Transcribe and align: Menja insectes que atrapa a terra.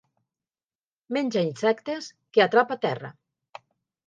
Menja 1.17 1.43
insectes 1.49 2.09
que 2.33 2.45
atrapa 2.47 2.79
a 2.79 2.85
terra. 2.89 3.13